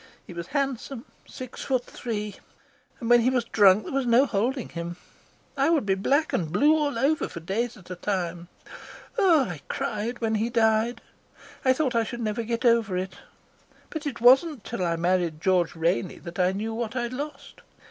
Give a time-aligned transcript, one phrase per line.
[0.25, 2.37] He was handsome, six foot three,
[2.99, 4.97] and when he was drunk there was no holding him.
[5.55, 8.47] I would be black and blue all over for days at a time.
[9.19, 11.01] Oh, I cried when he died.
[11.63, 13.17] I thought I should never get over it.
[13.91, 17.61] But it wasn't till I married George Rainey that I knew what I'd lost.